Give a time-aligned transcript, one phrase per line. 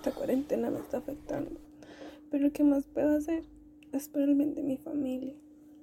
[0.00, 1.60] esta cuarentena me está afectando.
[2.30, 3.42] Pero ¿qué más puedo hacer?
[3.92, 5.34] Es por el bien de mi familia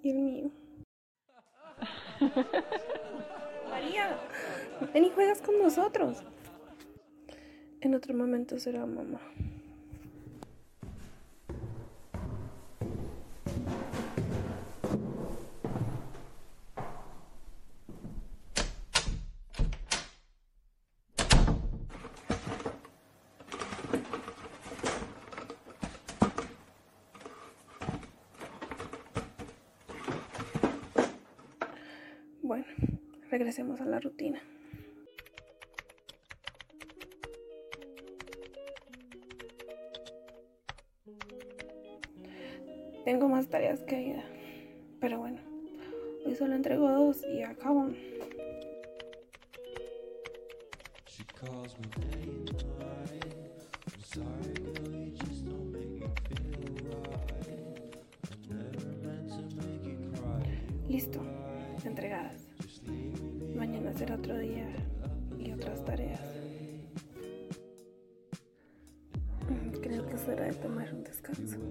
[0.01, 0.51] y el mío.
[3.69, 4.17] María,
[4.91, 6.23] ven y juegas con nosotros.
[7.79, 9.21] En otro momento será mamá.
[32.57, 34.41] Bueno, regresemos a la rutina.
[43.05, 44.23] Tengo más tareas que Aida,
[44.99, 45.39] pero bueno,
[46.25, 47.89] hoy solo entrego dos y acabo.
[60.89, 61.21] Listo,
[61.85, 62.46] entregadas.
[63.95, 64.67] Será otro día
[65.39, 66.21] y otras tareas.
[69.49, 71.57] Mm, Creo que es hora de tomar un descanso.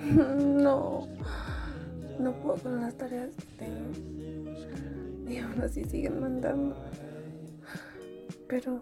[0.00, 1.06] No,
[2.18, 5.30] no puedo con las tareas que tengo.
[5.30, 6.74] Y aún así siguen mandando.
[8.48, 8.80] Pero,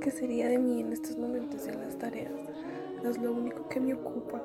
[0.00, 2.32] ¿qué sería de mí en estos momentos en las tareas?
[3.04, 4.42] Es lo único que me ocupa.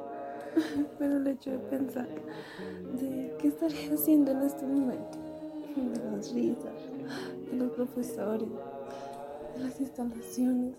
[0.99, 5.17] Pero el hecho de pensar de qué estaría haciendo en este momento,
[5.75, 6.73] de las risas,
[7.51, 8.49] de los profesores,
[9.55, 10.75] de las instalaciones,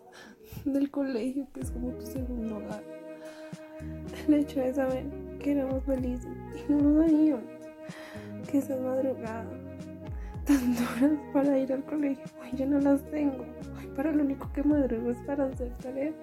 [0.65, 2.83] del colegio, que es como tu segundo hogar.
[4.27, 5.05] El hecho de saber
[5.39, 6.33] que éramos felices
[6.69, 7.45] y no lo sabíamos,
[8.51, 9.47] que esas madrugadas
[10.47, 13.45] tan duras para ir al colegio, hoy ya no las tengo.
[13.79, 16.15] Hoy para lo único que madrugo es para hacer tareas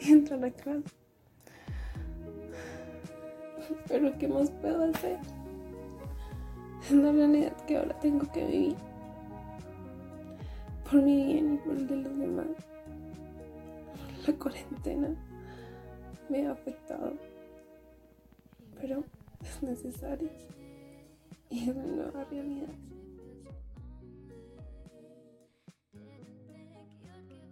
[0.00, 1.03] y entrar a clase.
[3.88, 5.18] Pero ¿qué más puedo hacer?
[6.82, 8.76] Es la realidad que ahora tengo que vivir.
[10.90, 12.46] Por mi bien y por el de los demás.
[14.26, 15.08] La cuarentena
[16.28, 17.12] me ha afectado.
[18.80, 19.04] Pero
[19.42, 20.28] es necesario.
[21.50, 22.68] Y es mi nueva realidad.